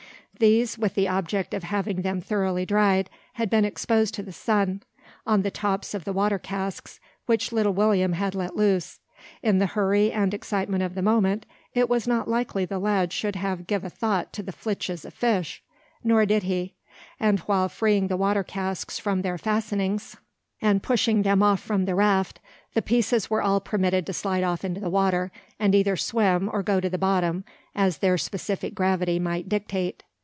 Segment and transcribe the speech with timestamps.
[0.39, 4.81] These, with the object of having them thoroughly dried, had been exposed to the sun,
[5.23, 8.99] on the tops of the water casks which little William had let loose.
[9.43, 11.45] In the hurry and excitement of the moment,
[11.75, 13.37] it was not likely the lad should
[13.67, 15.61] give a thought to the flitches of fish.
[16.03, 16.73] Nor did he;
[17.19, 20.17] and while freeing the water casks from their fastenings,
[20.59, 22.39] and pushing them off from the raft,
[22.73, 26.63] the pieces were all permitted to slide off into the water, and either swim or
[26.63, 27.43] go to the bottom,
[27.75, 30.01] as their specific gravity might dictate.